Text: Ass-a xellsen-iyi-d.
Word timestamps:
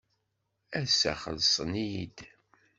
Ass-a 0.81 1.13
xellsen-iyi-d. 1.21 2.17